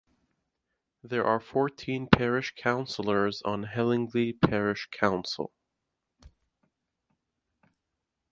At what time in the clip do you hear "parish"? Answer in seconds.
2.07-2.55, 4.33-4.87